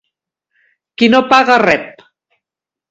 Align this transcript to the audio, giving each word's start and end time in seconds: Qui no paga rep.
Qui 1.03 1.11
no 1.13 1.21
paga 1.35 1.61
rep. 1.67 2.05